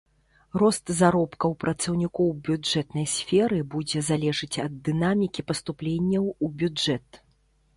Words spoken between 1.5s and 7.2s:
працаўнікоў бюджэтнай сферы будзе залежаць ад дынамікі паступленняў у бюджэт.